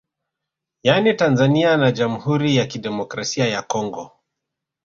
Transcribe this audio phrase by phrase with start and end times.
[0.83, 4.11] Yani Tanzania na Jamhuri ya Kidemokrasia ya Congo